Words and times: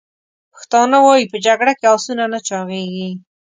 پښتانه 0.53 0.97
وایي: 1.05 1.25
«په 1.31 1.37
جګړه 1.45 1.73
کې 1.79 1.85
اسونه 1.95 2.23
نه 2.33 2.39
چاغیږي!» 2.47 3.09